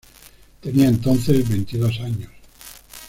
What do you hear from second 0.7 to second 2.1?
entonces veintidós